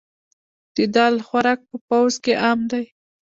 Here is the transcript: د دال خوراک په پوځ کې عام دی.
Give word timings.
د 0.75 0.77
دال 0.95 1.15
خوراک 1.27 1.59
په 1.69 1.77
پوځ 1.87 2.13
کې 2.23 2.33
عام 2.43 2.59
دی. 2.71 2.85